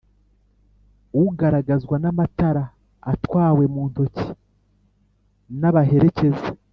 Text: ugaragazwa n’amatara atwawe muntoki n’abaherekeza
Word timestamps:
ugaragazwa 1.23 1.95
n’amatara 2.03 2.63
atwawe 3.11 3.63
muntoki 3.73 4.27
n’abaherekeza 5.59 6.47